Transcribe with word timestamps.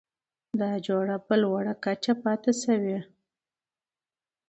دا 0.59 0.71
جوړه 0.87 1.15
په 1.27 1.33
لوړه 1.43 1.73
کچه 1.83 2.13
پاتې 2.23 2.51
شوه؛ 2.61 2.99